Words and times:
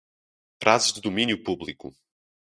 Frases 0.63 0.93
de 0.95 0.99
domínio 1.01 1.43
público 1.43 1.95